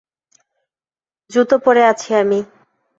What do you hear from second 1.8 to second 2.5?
আছি আমি।